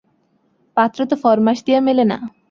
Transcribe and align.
পাত্র 0.77 0.99
তো 1.05 1.15
ফর্মাশ 1.23 1.57
দিয়া 1.65 1.79
মেলে 1.81 2.03
না। 2.03 2.17